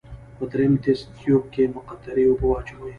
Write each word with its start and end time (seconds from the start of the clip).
په 0.37 0.43
دریم 0.51 0.73
تست 0.83 1.05
تیوب 1.17 1.43
کې 1.53 1.63
مقطرې 1.75 2.23
اوبه 2.27 2.45
واچوئ. 2.47 2.89